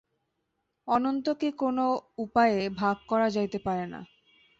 অনন্তকে 0.87 1.49
কোন 1.53 1.77
উপায়ে 2.17 2.59
ভাগ 2.71 2.97
করা 3.07 3.27
যাইতে 3.29 3.59
পারে 3.59 3.85
না। 3.87 3.99